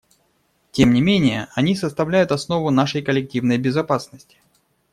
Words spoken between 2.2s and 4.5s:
основу нашей коллективной безопасности.